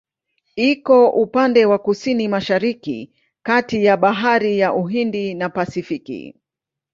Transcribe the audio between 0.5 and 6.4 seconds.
Iko upande wa Kusini-Mashariki kati ya Bahari ya Uhindi na Pasifiki.